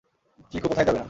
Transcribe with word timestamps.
চিকু 0.51 0.67
কোথায় 0.67 0.85
যাবে 0.85 0.91
না। 0.91 0.99